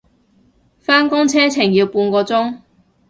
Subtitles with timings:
[0.79, 2.57] 返工車程要個半鐘